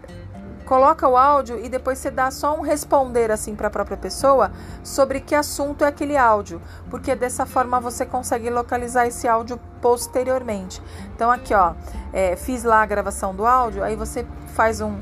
coloca 0.63 1.07
o 1.07 1.15
áudio 1.15 1.59
e 1.63 1.69
depois 1.69 1.99
você 1.99 2.09
dá 2.09 2.31
só 2.31 2.57
um 2.57 2.61
responder 2.61 3.31
assim 3.31 3.55
para 3.55 3.67
a 3.67 3.69
própria 3.69 3.97
pessoa 3.97 4.51
sobre 4.83 5.19
que 5.19 5.35
assunto 5.35 5.83
é 5.83 5.87
aquele 5.87 6.17
áudio, 6.17 6.61
porque 6.89 7.15
dessa 7.15 7.45
forma 7.45 7.79
você 7.79 8.05
consegue 8.05 8.49
localizar 8.49 9.05
esse 9.05 9.27
áudio 9.27 9.59
posteriormente. 9.81 10.81
Então 11.15 11.29
aqui 11.29 11.53
ó, 11.53 11.73
é, 12.11 12.35
fiz 12.35 12.63
lá 12.63 12.81
a 12.81 12.85
gravação 12.85 13.35
do 13.35 13.45
áudio, 13.45 13.83
aí 13.83 13.95
você 13.95 14.25
faz 14.53 14.81
um 14.81 14.97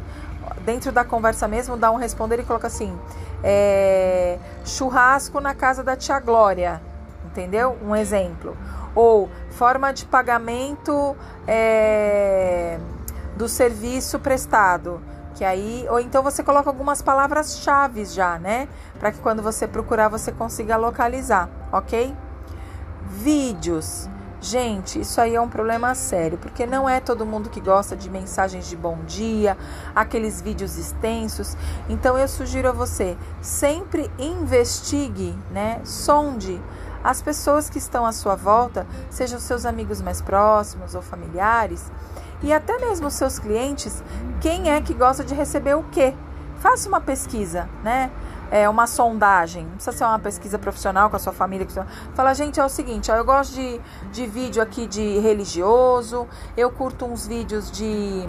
dentro 0.66 0.92
da 0.92 1.04
conversa 1.04 1.48
mesmo, 1.48 1.78
dá 1.78 1.92
um 1.92 1.96
responder 1.96 2.40
e 2.40 2.44
coloca 2.44 2.68
assim: 2.68 2.98
é, 3.44 4.38
churrasco 4.66 5.40
na 5.40 5.54
casa 5.54 5.84
da 5.84 5.96
tia 5.96 6.20
Glória, 6.20 6.82
entendeu? 7.26 7.78
Um 7.84 7.96
exemplo. 7.96 8.56
Ou 8.94 9.30
forma 9.52 9.94
de 9.94 10.06
pagamento 10.06 11.16
é, 11.48 12.78
do 13.38 13.48
serviço 13.48 14.20
prestado. 14.20 15.02
Que 15.36 15.46
aí, 15.46 15.86
ou 15.90 16.00
então 16.00 16.22
você 16.22 16.44
coloca 16.44 16.70
algumas 16.70 17.02
palavras-chave 17.02 18.06
já, 18.06 18.38
né? 18.38 18.68
Para 19.00 19.12
que 19.12 19.20
quando 19.20 19.42
você 19.42 19.68
procurar 19.68 20.10
você 20.10 20.32
consiga 20.32 20.78
localizar, 20.78 21.50
ok? 21.72 22.16
Vídeos. 23.06 24.10
Gente, 24.44 25.00
isso 25.00 25.22
aí 25.22 25.36
é 25.36 25.42
um 25.42 25.48
problema 25.48 25.94
sério, 25.94 26.36
porque 26.36 26.66
não 26.66 26.90
é 26.90 27.00
todo 27.00 27.28
mundo 27.28 27.48
que 27.48 27.62
gosta 27.62 27.96
de 27.96 28.10
mensagens 28.10 28.68
de 28.68 28.76
bom 28.76 28.98
dia, 29.06 29.56
aqueles 29.96 30.42
vídeos 30.42 30.80
extensos. 30.80 31.56
Então 31.88 32.18
eu 32.18 32.28
sugiro 32.28 32.68
a 32.68 32.72
você, 32.72 33.16
sempre 33.40 34.10
investigue, 34.18 35.38
né? 35.52 35.80
Sonde 35.86 36.60
as 37.04 37.22
pessoas 37.22 37.70
que 37.70 37.78
estão 37.78 38.06
à 38.06 38.12
sua 38.12 38.36
volta, 38.36 38.86
sejam 39.10 39.40
seus 39.40 39.66
amigos 39.66 40.02
mais 40.02 40.22
próximos 40.22 40.96
ou 40.96 41.02
familiares, 41.02 41.92
e 42.44 42.52
até 42.52 42.78
mesmo 42.80 43.10
seus 43.12 43.38
clientes, 43.38 44.04
quem 44.40 44.70
é 44.70 44.82
que 44.82 44.94
gosta 44.94 45.24
de 45.24 45.34
receber 45.34 45.76
o 45.76 45.84
quê? 45.92 46.14
Faça 46.58 46.88
uma 46.88 47.00
pesquisa, 47.00 47.70
né? 47.84 48.12
É 48.50 48.68
uma 48.68 48.86
sondagem, 48.86 49.64
não 49.64 49.76
precisa 49.76 49.96
ser 49.96 50.04
uma 50.04 50.20
pesquisa 50.20 50.60
profissional 50.60 51.10
com 51.10 51.16
a 51.16 51.20
sua 51.20 51.32
família. 51.32 51.66
Fala, 52.14 52.34
gente, 52.34 52.60
é 52.60 52.66
o 52.66 52.70
seguinte, 52.70 53.10
ó, 53.10 53.16
eu 53.16 53.24
gosto 53.24 53.54
de, 53.54 53.80
de 54.12 54.28
vídeo 54.28 54.62
aqui 54.62 54.86
de 54.86 55.20
religioso, 55.20 56.28
eu 56.58 56.70
curto 56.70 57.06
uns 57.06 57.26
vídeos 57.26 57.72
de. 57.72 58.26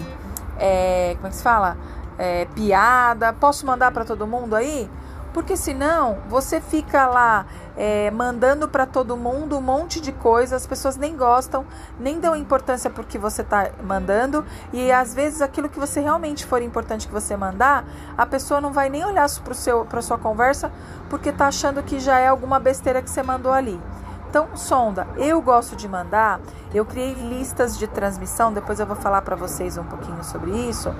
É, 0.57 1.13
como 1.15 1.27
é 1.27 1.29
que 1.29 1.35
se 1.35 1.43
fala? 1.43 1.77
É, 2.17 2.45
piada. 2.55 3.33
Posso 3.33 3.65
mandar 3.65 3.91
para 3.91 4.05
todo 4.05 4.25
mundo 4.25 4.55
aí? 4.55 4.89
Porque 5.33 5.57
senão 5.57 6.19
você 6.29 6.61
fica 6.61 7.07
lá 7.07 7.45
é, 7.75 8.11
mandando 8.11 8.67
para 8.67 8.85
todo 8.85 9.17
mundo 9.17 9.57
um 9.57 9.61
monte 9.61 9.99
de 9.99 10.11
coisa, 10.11 10.55
as 10.55 10.67
pessoas 10.67 10.95
nem 10.95 11.17
gostam, 11.17 11.65
nem 11.99 12.19
dão 12.19 12.35
importância 12.35 12.89
porque 12.89 13.17
você 13.17 13.41
está 13.41 13.71
mandando, 13.83 14.45
e 14.71 14.91
às 14.91 15.13
vezes 15.13 15.41
aquilo 15.41 15.67
que 15.67 15.79
você 15.79 15.99
realmente 15.99 16.45
for 16.45 16.61
importante 16.61 17.07
que 17.07 17.13
você 17.13 17.35
mandar, 17.35 17.83
a 18.17 18.25
pessoa 18.25 18.61
não 18.61 18.71
vai 18.71 18.89
nem 18.89 19.03
olhar 19.03 19.27
para 19.89 19.99
a 19.99 20.01
sua 20.01 20.17
conversa 20.17 20.71
porque 21.09 21.29
está 21.29 21.47
achando 21.47 21.81
que 21.81 21.99
já 21.99 22.19
é 22.19 22.27
alguma 22.27 22.59
besteira 22.59 23.01
que 23.01 23.09
você 23.09 23.23
mandou 23.23 23.51
ali. 23.51 23.79
Então, 24.29 24.47
sonda. 24.55 25.07
Eu 25.15 25.39
gosto 25.43 25.75
de 25.75 25.87
mandar. 25.87 26.39
Eu 26.73 26.83
criei 26.85 27.13
listas 27.13 27.77
de 27.77 27.85
transmissão. 27.85 28.51
Depois 28.51 28.79
eu 28.79 28.85
vou 28.87 28.95
falar 28.95 29.21
para 29.21 29.35
vocês 29.35 29.77
um 29.77 29.83
pouquinho 29.83 30.23
sobre 30.23 30.49
isso. 30.49 30.91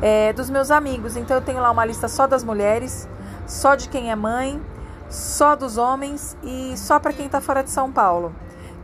É, 0.00 0.32
dos 0.32 0.48
meus 0.48 0.70
amigos. 0.70 1.14
Então, 1.14 1.36
eu 1.36 1.42
tenho 1.42 1.60
lá 1.60 1.70
uma 1.70 1.84
lista 1.84 2.08
só 2.08 2.26
das 2.26 2.42
mulheres 2.42 3.06
só 3.52 3.74
de 3.74 3.88
quem 3.88 4.10
é 4.10 4.16
mãe, 4.16 4.60
só 5.10 5.54
dos 5.54 5.76
homens 5.76 6.36
e 6.42 6.74
só 6.76 6.98
para 6.98 7.12
quem 7.12 7.26
está 7.26 7.38
fora 7.38 7.62
de 7.62 7.70
São 7.70 7.92
Paulo. 7.92 8.34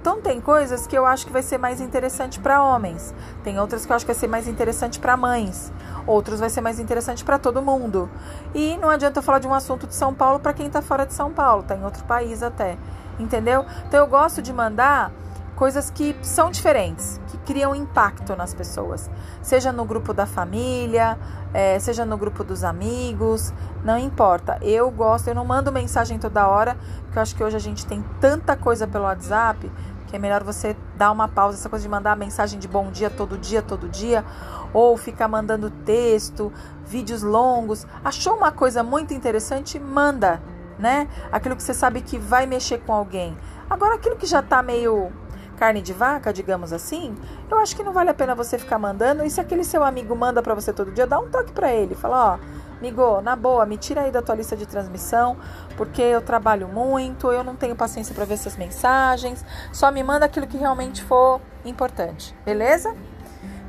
Então 0.01 0.21
tem 0.21 0.41
coisas 0.41 0.87
que 0.87 0.97
eu 0.97 1.07
acho 1.07 1.27
que 1.27 1.33
vai 1.33 1.43
ser 1.43 1.59
mais 1.59 1.81
interessante 1.81 2.39
para 2.39 2.63
homens, 2.63 3.15
tem 3.43 3.59
outras 3.59 3.85
que 3.85 3.91
eu 3.91 3.97
acho 3.97 4.05
que 4.05 4.13
vai 4.13 4.21
ser 4.21 4.29
mais 4.29 4.47
interessante 4.47 5.01
para 5.01 5.17
mães, 5.17 5.73
outros 6.07 6.39
vai 6.39 6.51
ser 6.51 6.61
mais 6.61 6.79
interessante 6.79 7.25
para 7.25 7.39
todo 7.39 7.63
mundo. 7.63 8.09
E 8.55 8.77
não 8.77 8.91
adianta 8.91 9.19
eu 9.19 9.23
falar 9.23 9.39
de 9.39 9.49
um 9.49 9.55
assunto 9.55 9.87
de 9.87 9.95
São 9.95 10.15
Paulo 10.15 10.39
para 10.39 10.53
quem 10.53 10.67
está 10.67 10.83
fora 10.83 11.07
de 11.07 11.15
São 11.15 11.33
Paulo, 11.33 11.63
está 11.63 11.75
em 11.75 11.85
outro 11.85 12.05
país 12.05 12.43
até, 12.43 12.77
entendeu? 13.19 13.65
Então 13.89 14.01
eu 14.01 14.07
gosto 14.07 14.41
de 14.43 14.53
mandar 14.53 15.11
coisas 15.59 15.91
que 15.91 16.15
são 16.23 16.53
diferentes, 16.53 17.21
que 17.27 17.37
criam 17.39 17.75
impacto 17.75 18.37
nas 18.37 18.55
pessoas, 18.55 19.11
seja 19.43 19.73
no 19.73 19.85
grupo 19.85 20.15
da 20.15 20.25
família, 20.25 21.19
é, 21.53 21.77
seja 21.81 22.07
no 22.07 22.17
grupo 22.17 22.45
dos 22.45 22.63
amigos, 22.63 23.53
não 23.83 23.99
importa. 23.99 24.57
Eu 24.63 24.89
gosto, 24.89 25.27
eu 25.27 25.35
não 25.35 25.45
mando 25.45 25.73
mensagem 25.73 26.17
toda 26.17 26.47
hora, 26.47 26.77
porque 27.03 27.19
eu 27.19 27.23
acho 27.23 27.35
que 27.35 27.43
hoje 27.43 27.57
a 27.57 27.61
gente 27.61 27.85
tem 27.85 28.05
tanta 28.21 28.57
coisa 28.57 28.87
pelo 28.87 29.03
WhatsApp 29.03 29.69
que 30.07 30.17
é 30.17 30.19
melhor 30.19 30.43
você 30.43 30.75
dar 30.97 31.11
uma 31.11 31.29
pausa, 31.29 31.59
essa 31.59 31.69
coisa 31.69 31.83
de 31.83 31.89
mandar 31.89 32.17
mensagem 32.17 32.59
de 32.59 32.67
bom 32.67 32.91
dia 32.91 33.11
todo 33.11 33.37
dia, 33.37 33.61
todo 33.61 33.89
dia, 33.89 34.25
ou 34.73 34.97
ficar 34.97 35.29
mandando 35.29 35.71
texto, 35.71 36.51
vídeos 36.87 37.23
longos. 37.23 37.87
Achou 38.03 38.35
uma 38.35 38.51
coisa 38.51 38.83
muito 38.83 39.13
interessante? 39.13 39.79
Manda, 39.79 40.41
né? 40.79 41.09
Aquilo 41.31 41.55
que 41.55 41.63
você 41.63 41.75
sabe 41.75 42.01
que 42.01 42.17
vai 42.17 42.47
mexer 42.47 42.79
com 42.79 42.93
alguém. 42.95 43.37
Agora, 43.69 43.97
aquilo 43.97 44.17
que 44.17 44.25
já 44.25 44.41
tá 44.41 44.63
meio 44.63 45.13
carne 45.59 45.83
de 45.83 45.93
vaca, 45.93 46.33
digamos 46.33 46.73
assim, 46.73 47.17
eu 47.51 47.59
acho 47.59 47.75
que 47.75 47.83
não 47.83 47.93
vale 47.93 48.11
a 48.11 48.15
pena 48.15 48.35
você 48.35 48.57
ficar 48.57 48.79
mandando. 48.79 49.25
E 49.25 49.31
se 49.31 49.41
aquele 49.41 49.65
seu 49.65 49.83
amigo 49.83 50.15
manda 50.15 50.43
para 50.43 50.55
você 50.55 50.73
todo 50.73 50.93
dia, 50.93 51.07
dá 51.07 51.19
um 51.19 51.29
toque 51.29 51.53
para 51.53 51.73
ele, 51.73 51.95
fala, 51.95 52.35
ó, 52.35 52.79
amigo, 52.79 53.21
na 53.21 53.35
boa, 53.35 53.67
me 53.67 53.77
tira 53.77 54.03
aí 54.03 54.13
da 54.13 54.23
tua 54.23 54.37
lista 54.37 54.57
de 54.57 54.65
transmissão, 54.65 55.37
porque 55.77 56.01
eu 56.01 56.23
trabalho 56.23 56.69
muito, 56.69 57.33
eu 57.33 57.43
não 57.43 57.57
tenho 57.57 57.75
paciência 57.75 58.15
para 58.15 58.25
ver 58.25 58.35
essas 58.35 58.57
mensagens. 58.57 59.45
Só 59.73 59.91
me 59.91 60.03
manda 60.03 60.25
aquilo 60.25 60.47
que 60.47 60.57
realmente 60.57 61.03
for 61.03 61.41
importante, 61.65 62.35
beleza? 62.45 62.95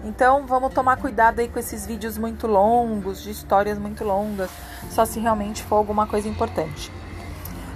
Então 0.04 0.46
vamos 0.46 0.74
tomar 0.74 0.98
cuidado 0.98 1.40
aí 1.40 1.50
com 1.50 1.60
esses 1.60 1.86
vídeos 1.86 2.18
muito 2.18 2.48
longos, 2.48 3.22
de 3.22 3.32
histórias 3.32 3.78
muito 3.78 4.04
longas, 4.04 4.50
só 4.92 5.04
se 5.04 5.20
realmente 5.20 5.64
for 5.64 5.76
alguma 5.76 6.08
coisa 6.08 6.30
importante. 6.30 6.92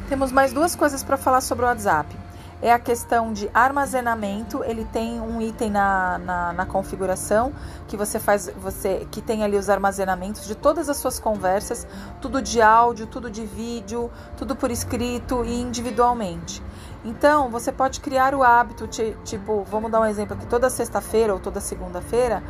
Temos 0.08 0.32
mais 0.32 0.54
duas 0.54 0.76
coisas 0.76 1.04
para 1.04 1.18
falar 1.18 1.42
sobre 1.42 1.66
o 1.66 1.68
WhatsApp 1.68 2.23
é 2.64 2.72
a 2.72 2.80
questão 2.80 3.34
de 3.34 3.50
armazenamento. 3.54 4.64
Ele 4.64 4.86
tem 4.86 5.20
um 5.20 5.42
item 5.42 5.70
na, 5.70 6.18
na, 6.18 6.54
na, 6.54 6.66
configuração 6.66 7.54
que 7.90 7.98
você 7.98 8.20
faz, 8.20 8.50
você 8.58 9.06
que 9.12 9.22
tem 9.22 9.44
ali 9.44 9.58
os 9.58 9.70
armazenamentos 9.70 10.48
de 10.48 10.56
todas 10.56 10.88
as 10.88 10.96
suas 10.96 11.20
conversas, 11.20 11.86
tudo 12.22 12.42
de 12.42 12.62
áudio, 12.62 13.06
tudo 13.06 13.30
de 13.30 13.46
vídeo, 13.46 14.10
tudo 14.38 14.56
por 14.56 14.72
escrito 14.72 15.44
e 15.44 15.60
individualmente. 15.60 16.64
Então, 17.06 17.50
você 17.50 17.72
pode 17.72 18.00
criar 18.00 18.34
o 18.34 18.44
hábito, 18.44 18.88
tipo, 18.88 19.66
vamos 19.70 19.92
dar 19.92 20.00
um 20.00 20.06
exemplo 20.06 20.38
aqui, 20.38 20.46
toda 20.46 20.70
sexta-feira 20.70 21.34
ou 21.34 21.40
toda 21.40 21.60
segunda-feira, 21.60 22.42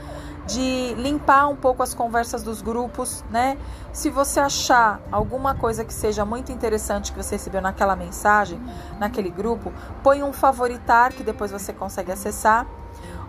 de 0.46 0.94
limpar 0.96 1.48
um 1.48 1.56
pouco 1.56 1.82
as 1.82 1.94
conversas 1.94 2.44
dos 2.44 2.62
grupos, 2.62 3.24
né? 3.32 3.58
Se 3.92 4.10
você 4.10 4.40
achar 4.40 5.00
alguma 5.12 5.56
coisa 5.56 5.84
que 5.84 5.94
seja 5.94 6.24
muito 6.24 6.52
interessante 6.52 7.12
que 7.12 7.18
você 7.18 7.36
recebeu 7.36 7.62
naquela 7.62 7.96
mensagem, 7.96 8.62
naquele 9.00 9.30
grupo, 9.30 9.74
põe 10.04 10.22
um 10.22 10.34
favoritar 10.34 11.14
que 11.14 11.24
depois 11.24 11.52
você 11.52 11.74
consegue 11.74 12.12
acessar. 12.12 12.68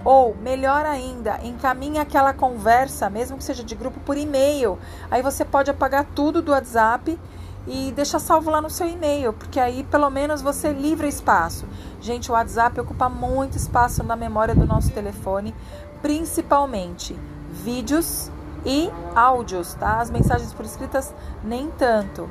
Ou, 0.04 0.36
melhor 0.36 0.84
ainda, 0.84 1.40
encaminhe 1.42 1.98
aquela 1.98 2.34
conversa, 2.34 3.08
mesmo 3.08 3.38
que 3.38 3.44
seja 3.44 3.64
de 3.64 3.74
grupo, 3.74 3.98
por 4.00 4.18
e-mail. 4.18 4.78
Aí 5.10 5.22
você 5.22 5.46
pode 5.46 5.70
apagar 5.70 6.04
tudo 6.14 6.42
do 6.42 6.52
WhatsApp 6.52 7.18
e 7.66 7.92
deixar 7.92 8.18
salvo 8.18 8.50
lá 8.50 8.60
no 8.60 8.68
seu 8.68 8.88
e-mail, 8.88 9.32
porque 9.32 9.58
aí 9.58 9.84
pelo 9.84 10.10
menos 10.10 10.42
você 10.42 10.72
livra 10.72 11.06
espaço. 11.06 11.66
Gente, 12.00 12.30
o 12.30 12.34
WhatsApp 12.34 12.78
ocupa 12.80 13.08
muito 13.08 13.56
espaço 13.56 14.02
na 14.02 14.16
memória 14.16 14.54
do 14.54 14.66
nosso 14.66 14.90
telefone, 14.90 15.54
principalmente 16.02 17.18
vídeos 17.50 18.30
e 18.66 18.90
áudios, 19.14 19.74
tá? 19.74 20.00
As 20.00 20.10
mensagens 20.10 20.52
por 20.52 20.64
escritas 20.64 21.14
nem 21.42 21.70
tanto. 21.70 22.28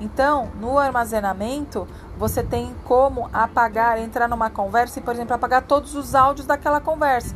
Então, 0.00 0.50
no 0.60 0.78
armazenamento, 0.78 1.88
você 2.18 2.42
tem 2.42 2.74
como 2.84 3.30
apagar, 3.32 3.98
entrar 3.98 4.28
numa 4.28 4.50
conversa 4.50 4.98
e, 4.98 5.02
por 5.02 5.14
exemplo, 5.14 5.34
apagar 5.34 5.62
todos 5.62 5.94
os 5.94 6.14
áudios 6.14 6.46
daquela 6.46 6.80
conversa. 6.80 7.34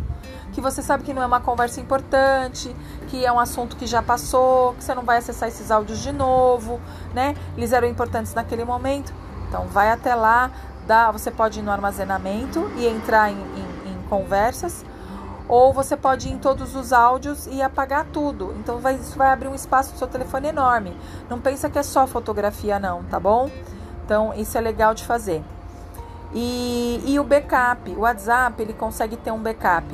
Que 0.53 0.61
você 0.61 0.83
sabe 0.83 1.05
que 1.05 1.15
não 1.15 1.23
é 1.23 1.27
uma 1.27 1.41
conversa 1.41 1.81
importante, 1.81 2.75
que 3.09 3.25
é 3.25 3.33
um 3.33 3.39
assunto 3.39 3.77
que 3.77 3.87
já 3.87 4.03
passou, 4.03 4.75
que 4.75 4.85
você 4.85 4.95
não 4.95 5.05
vai 5.05 5.19
acessar 5.19 5.49
esses 5.49 5.71
áudios 5.71 6.01
de 6.01 6.13
novo, 6.13 6.81
né? 7.15 7.35
Eles 7.57 7.73
eram 7.73 7.87
importantes 7.89 8.35
naquele 8.35 8.65
momento. 8.65 9.13
Então, 9.49 9.67
vai 9.67 9.91
até 9.91 10.15
lá, 10.15 10.51
dá, 10.87 11.11
você 11.11 11.31
pode 11.31 11.61
ir 11.61 11.63
no 11.63 11.71
armazenamento 11.71 12.71
e 12.77 12.87
entrar 12.87 13.31
em, 13.31 13.37
em, 13.37 13.93
em 13.93 14.03
conversas 14.09 14.85
ou 15.51 15.73
você 15.73 15.97
pode 15.97 16.29
ir 16.29 16.33
em 16.33 16.39
todos 16.39 16.77
os 16.77 16.93
áudios 16.93 17.49
e 17.49 17.61
apagar 17.61 18.07
tudo. 18.13 18.55
Então 18.61 18.79
vai, 18.79 18.95
isso 18.95 19.19
vai 19.19 19.33
abrir 19.33 19.49
um 19.49 19.55
espaço 19.55 19.91
no 19.91 19.99
seu 19.99 20.07
telefone 20.07 20.47
enorme. 20.47 20.97
Não 21.29 21.41
pensa 21.41 21.69
que 21.69 21.77
é 21.77 21.83
só 21.83 22.07
fotografia 22.07 22.79
não, 22.79 23.03
tá 23.03 23.19
bom? 23.19 23.51
Então 24.05 24.33
isso 24.35 24.57
é 24.57 24.61
legal 24.61 24.95
de 24.95 25.05
fazer. 25.05 25.43
E, 26.33 27.03
e 27.05 27.19
o 27.19 27.25
backup, 27.25 27.91
o 27.91 28.03
WhatsApp, 28.03 28.63
ele 28.63 28.73
consegue 28.73 29.17
ter 29.17 29.33
um 29.33 29.41
backup. 29.41 29.87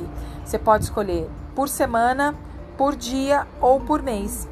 Você 0.47 0.57
pode 0.57 0.85
escolher 0.85 1.29
por 1.53 1.67
semana, 1.67 2.33
por 2.77 2.95
dia 2.95 3.45
ou 3.59 3.81
por 3.81 4.01
mês. 4.01 4.47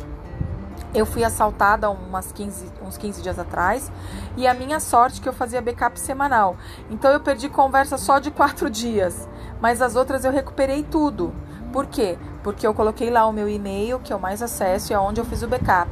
Eu 0.94 1.06
fui 1.06 1.24
assaltada 1.24 1.90
umas 1.90 2.34
15, 2.34 2.70
uns 2.86 2.98
15 2.98 3.22
dias 3.22 3.40
atrás 3.40 3.90
e 4.36 4.46
a 4.46 4.54
minha 4.54 4.82
sorte 4.82 5.22
é 5.22 5.24
que 5.24 5.30
eu 5.30 5.32
fazia 5.32 5.62
backup 5.62 5.98
semanal. 5.98 6.58
Então 6.92 7.10
eu 7.12 7.22
perdi 7.22 7.48
conversa 7.48 7.98
só 7.98 8.20
de 8.20 8.30
quatro 8.30 8.70
dias, 8.70 9.26
mas 9.62 9.82
as 9.82 9.96
outras 9.96 10.26
eu 10.26 10.34
recuperei 10.34 10.84
tudo. 10.84 11.34
Por 11.72 11.86
quê? 11.86 12.18
Porque 12.44 12.68
eu 12.68 12.74
coloquei 12.74 13.10
lá 13.10 13.26
o 13.26 13.32
meu 13.32 13.48
e-mail, 13.48 14.00
que 14.00 14.12
eu 14.12 14.20
mais 14.20 14.42
acesso 14.42 14.92
e 14.92 14.94
é 14.94 15.00
onde 15.00 15.22
eu 15.22 15.26
fiz 15.26 15.44
o 15.44 15.48
backup. 15.48 15.90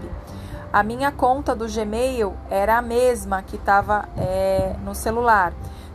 A 0.74 0.83
minha 0.83 1.13
conta 1.13 1.55
do 1.55 1.65
Gmail 1.65 2.33
era 2.50 2.77
a 2.77 2.81
mesma 2.81 3.41
que 3.41 3.55
estava 3.55 4.10
é, 4.17 4.75
no 4.83 4.93
celular. 4.93 5.53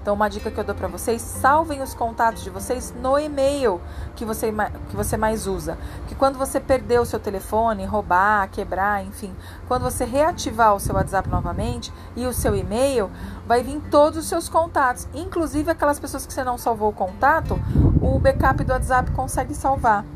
Então, 0.08 0.16
uma 0.16 0.30
dica 0.30 0.50
que 0.50 0.58
eu 0.58 0.64
dou 0.64 0.74
para 0.74 0.88
vocês: 0.88 1.20
salvem 1.20 1.82
os 1.82 1.92
contatos 1.92 2.42
de 2.42 2.48
vocês 2.48 2.94
no 2.98 3.18
e-mail 3.18 3.78
que 4.16 4.24
você, 4.24 4.50
que 4.88 4.96
você 4.96 5.18
mais 5.18 5.46
usa. 5.46 5.76
Que 6.06 6.14
quando 6.14 6.38
você 6.38 6.58
perder 6.58 6.98
o 6.98 7.04
seu 7.04 7.20
telefone, 7.20 7.84
roubar, 7.84 8.48
quebrar, 8.48 9.04
enfim, 9.04 9.36
quando 9.66 9.82
você 9.82 10.06
reativar 10.06 10.74
o 10.74 10.80
seu 10.80 10.94
WhatsApp 10.94 11.28
novamente 11.28 11.92
e 12.16 12.24
o 12.24 12.32
seu 12.32 12.56
e-mail, 12.56 13.10
vai 13.46 13.62
vir 13.62 13.82
todos 13.90 14.20
os 14.20 14.26
seus 14.26 14.48
contatos, 14.48 15.06
inclusive 15.12 15.70
aquelas 15.70 16.00
pessoas 16.00 16.24
que 16.24 16.32
você 16.32 16.42
não 16.42 16.56
salvou 16.56 16.88
o 16.88 16.94
contato, 16.94 17.60
o 18.00 18.18
backup 18.18 18.64
do 18.64 18.72
WhatsApp 18.72 19.10
consegue 19.10 19.54
salvar 19.54 20.06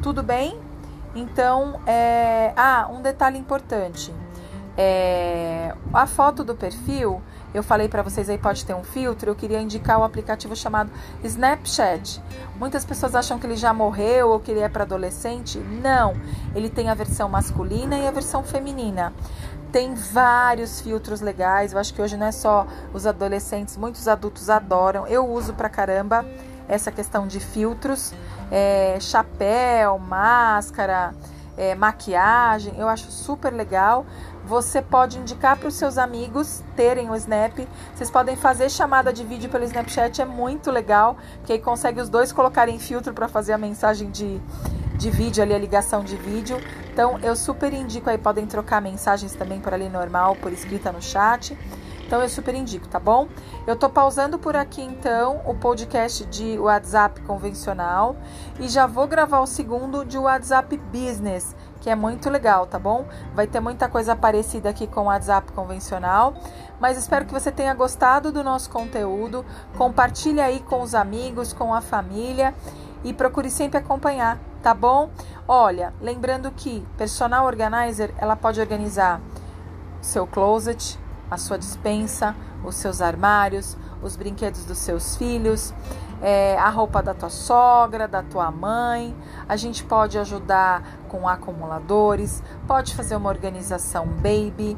Tudo 0.00 0.22
bem? 0.22 0.58
Então, 1.14 1.80
é... 1.86 2.54
ah, 2.56 2.88
um 2.90 3.02
detalhe 3.02 3.38
importante. 3.38 4.10
É... 4.74 5.74
A 5.92 6.06
foto 6.06 6.42
do 6.42 6.54
perfil, 6.54 7.20
eu 7.54 7.62
falei 7.62 7.88
para 7.88 8.02
vocês 8.02 8.28
aí 8.28 8.36
pode 8.36 8.66
ter 8.66 8.74
um 8.74 8.82
filtro. 8.82 9.30
Eu 9.30 9.34
queria 9.36 9.60
indicar 9.60 9.98
o 9.98 10.02
aplicativo 10.02 10.56
chamado 10.56 10.90
Snapchat. 11.22 12.20
Muitas 12.56 12.84
pessoas 12.84 13.14
acham 13.14 13.38
que 13.38 13.46
ele 13.46 13.56
já 13.56 13.72
morreu 13.72 14.30
ou 14.30 14.40
que 14.40 14.50
ele 14.50 14.60
é 14.60 14.68
para 14.68 14.82
adolescente. 14.82 15.58
Não, 15.58 16.14
ele 16.54 16.68
tem 16.68 16.90
a 16.90 16.94
versão 16.94 17.28
masculina 17.28 17.96
e 17.96 18.08
a 18.08 18.10
versão 18.10 18.42
feminina. 18.42 19.12
Tem 19.70 19.94
vários 19.94 20.80
filtros 20.80 21.20
legais. 21.20 21.72
Eu 21.72 21.78
acho 21.78 21.94
que 21.94 22.02
hoje 22.02 22.16
não 22.16 22.26
é 22.26 22.32
só 22.32 22.66
os 22.92 23.06
adolescentes, 23.06 23.76
muitos 23.76 24.08
adultos 24.08 24.50
adoram. 24.50 25.06
Eu 25.06 25.24
uso 25.28 25.54
pra 25.54 25.68
caramba 25.68 26.26
essa 26.68 26.90
questão 26.90 27.26
de 27.26 27.40
filtros, 27.40 28.12
é, 28.50 28.98
chapéu, 29.00 29.98
máscara, 29.98 31.14
é, 31.56 31.74
maquiagem, 31.74 32.74
eu 32.78 32.88
acho 32.88 33.10
super 33.10 33.52
legal. 33.52 34.04
Você 34.46 34.82
pode 34.82 35.18
indicar 35.18 35.56
para 35.56 35.68
os 35.68 35.74
seus 35.74 35.96
amigos 35.96 36.62
terem 36.76 37.10
o 37.10 37.16
Snap. 37.16 37.66
Vocês 37.94 38.10
podem 38.10 38.36
fazer 38.36 38.70
chamada 38.70 39.10
de 39.10 39.24
vídeo 39.24 39.48
pelo 39.48 39.64
Snapchat, 39.64 40.20
é 40.20 40.24
muito 40.26 40.70
legal, 40.70 41.16
porque 41.38 41.54
aí 41.54 41.58
consegue 41.58 41.98
os 41.98 42.10
dois 42.10 42.30
colocarem 42.30 42.78
filtro 42.78 43.14
para 43.14 43.26
fazer 43.26 43.54
a 43.54 43.58
mensagem 43.58 44.10
de, 44.10 44.38
de 44.98 45.10
vídeo 45.10 45.42
ali, 45.42 45.54
a 45.54 45.58
ligação 45.58 46.04
de 46.04 46.16
vídeo. 46.16 46.58
Então 46.92 47.18
eu 47.20 47.34
super 47.34 47.72
indico 47.72 48.10
aí, 48.10 48.18
podem 48.18 48.46
trocar 48.46 48.82
mensagens 48.82 49.32
também 49.32 49.60
por 49.60 49.72
ali 49.72 49.88
normal, 49.88 50.36
por 50.36 50.52
escrita 50.52 50.92
no 50.92 51.00
chat. 51.00 51.56
Então 52.06 52.20
eu 52.20 52.28
super 52.28 52.54
indico, 52.54 52.86
tá 52.86 53.00
bom? 53.00 53.26
Eu 53.66 53.74
tô 53.76 53.88
pausando 53.88 54.38
por 54.38 54.54
aqui 54.54 54.82
então 54.82 55.40
o 55.46 55.54
podcast 55.54 56.26
de 56.26 56.58
WhatsApp 56.58 57.22
convencional 57.22 58.14
e 58.60 58.68
já 58.68 58.86
vou 58.86 59.06
gravar 59.06 59.40
o 59.40 59.46
segundo 59.46 60.04
de 60.04 60.18
WhatsApp 60.18 60.76
Business, 60.92 61.56
que 61.84 61.90
é 61.90 61.94
muito 61.94 62.30
legal, 62.30 62.66
tá 62.66 62.78
bom? 62.78 63.04
Vai 63.34 63.46
ter 63.46 63.60
muita 63.60 63.90
coisa 63.90 64.16
parecida 64.16 64.70
aqui 64.70 64.86
com 64.86 65.02
o 65.02 65.04
WhatsApp 65.04 65.52
convencional, 65.52 66.32
mas 66.80 66.96
espero 66.96 67.26
que 67.26 67.32
você 67.34 67.52
tenha 67.52 67.74
gostado 67.74 68.32
do 68.32 68.42
nosso 68.42 68.70
conteúdo. 68.70 69.44
Compartilhe 69.76 70.40
aí 70.40 70.60
com 70.60 70.80
os 70.80 70.94
amigos, 70.94 71.52
com 71.52 71.74
a 71.74 71.82
família 71.82 72.54
e 73.04 73.12
procure 73.12 73.50
sempre 73.50 73.76
acompanhar, 73.76 74.38
tá 74.62 74.72
bom? 74.72 75.10
Olha, 75.46 75.92
lembrando 76.00 76.50
que 76.52 76.80
personal 76.96 77.44
organizer, 77.44 78.14
ela 78.16 78.34
pode 78.34 78.58
organizar 78.58 79.20
seu 80.00 80.26
closet, 80.26 80.98
a 81.30 81.36
sua 81.36 81.58
dispensa, 81.58 82.34
os 82.64 82.76
seus 82.76 83.02
armários, 83.02 83.76
os 84.02 84.16
brinquedos 84.16 84.64
dos 84.64 84.78
seus 84.78 85.18
filhos, 85.18 85.74
é, 86.24 86.56
a 86.56 86.70
roupa 86.70 87.02
da 87.02 87.12
tua 87.12 87.28
sogra, 87.28 88.08
da 88.08 88.22
tua 88.22 88.50
mãe. 88.50 89.14
A 89.46 89.56
gente 89.56 89.84
pode 89.84 90.18
ajudar 90.18 90.82
com 91.06 91.28
acumuladores, 91.28 92.42
pode 92.66 92.94
fazer 92.94 93.14
uma 93.14 93.28
organização 93.28 94.06
baby. 94.06 94.74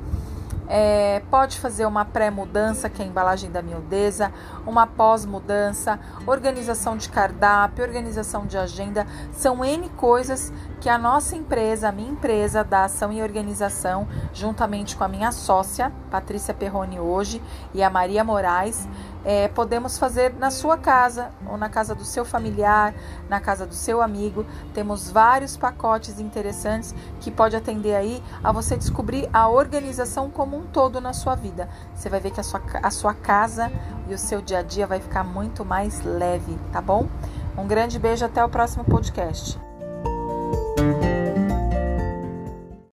É, 0.68 1.22
pode 1.30 1.60
fazer 1.60 1.86
uma 1.86 2.04
pré-mudança, 2.04 2.90
que 2.90 3.00
é 3.00 3.04
a 3.04 3.08
embalagem 3.08 3.48
da 3.52 3.62
miudeza, 3.62 4.32
uma 4.66 4.84
pós-mudança, 4.84 6.00
organização 6.26 6.96
de 6.96 7.08
cardápio, 7.08 7.84
organização 7.84 8.44
de 8.46 8.58
agenda. 8.58 9.06
São 9.30 9.64
N 9.64 9.88
coisas 9.90 10.52
que 10.80 10.88
a 10.88 10.98
nossa 10.98 11.36
empresa, 11.36 11.88
a 11.88 11.92
minha 11.92 12.10
empresa 12.10 12.62
da 12.62 12.84
ação 12.84 13.12
e 13.12 13.22
organização, 13.22 14.06
juntamente 14.32 14.96
com 14.96 15.04
a 15.04 15.08
minha 15.08 15.32
sócia, 15.32 15.92
Patrícia 16.10 16.52
Perrone 16.52 17.00
hoje, 17.00 17.42
e 17.72 17.82
a 17.82 17.90
Maria 17.90 18.22
Moraes, 18.22 18.88
é, 19.24 19.48
podemos 19.48 19.98
fazer 19.98 20.34
na 20.34 20.50
sua 20.50 20.78
casa 20.78 21.30
ou 21.48 21.56
na 21.56 21.68
casa 21.68 21.94
do 21.94 22.04
seu 22.04 22.24
familiar, 22.24 22.94
na 23.28 23.40
casa 23.40 23.66
do 23.66 23.74
seu 23.74 24.00
amigo. 24.00 24.46
Temos 24.72 25.10
vários 25.10 25.56
pacotes 25.56 26.20
interessantes 26.20 26.94
que 27.20 27.30
pode 27.30 27.56
atender 27.56 27.96
aí 27.96 28.22
a 28.44 28.52
você 28.52 28.76
descobrir 28.76 29.28
a 29.32 29.48
organização 29.48 30.30
como 30.30 30.56
um 30.56 30.66
todo 30.66 31.00
na 31.00 31.12
sua 31.12 31.34
vida. 31.34 31.68
Você 31.94 32.08
vai 32.08 32.20
ver 32.20 32.30
que 32.30 32.40
a 32.40 32.44
sua, 32.44 32.62
a 32.82 32.90
sua 32.90 33.14
casa 33.14 33.72
e 34.08 34.14
o 34.14 34.18
seu 34.18 34.40
dia 34.40 34.60
a 34.60 34.62
dia 34.62 34.86
vai 34.86 35.00
ficar 35.00 35.24
muito 35.24 35.64
mais 35.64 36.02
leve, 36.04 36.56
tá 36.72 36.80
bom? 36.80 37.08
Um 37.58 37.66
grande 37.66 37.98
beijo, 37.98 38.24
até 38.24 38.44
o 38.44 38.48
próximo 38.48 38.84
podcast. 38.84 39.65